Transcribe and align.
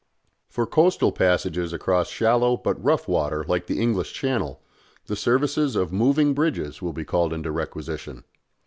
For 0.49 0.65
coastal 0.65 1.11
passages 1.11 1.71
across 1.73 2.09
shallow 2.09 2.57
but 2.57 2.83
rough 2.83 3.07
water 3.07 3.45
like 3.47 3.67
the 3.67 3.79
English 3.79 4.13
Channel, 4.13 4.59
the 5.05 5.15
services 5.15 5.75
of 5.75 5.93
moving 5.93 6.33
bridges 6.33 6.81
will 6.81 6.91
be 6.91 7.05
called 7.05 7.31
into 7.33 7.51
requisition. 7.51 8.23